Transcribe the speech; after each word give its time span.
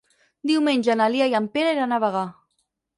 Diumenge 0.51 0.95
na 1.03 1.11
Lia 1.17 1.29
i 1.35 1.37
en 1.43 1.53
Pere 1.59 1.79
iran 1.79 1.97
a 2.01 2.05
Bagà. 2.09 2.29